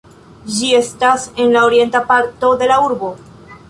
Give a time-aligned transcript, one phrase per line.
[0.53, 3.17] Ĝi estas en la orienta parto de la urbo.